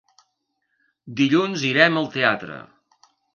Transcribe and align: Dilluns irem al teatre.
Dilluns 1.19 1.67
irem 1.73 2.01
al 2.03 2.09
teatre. 2.17 2.57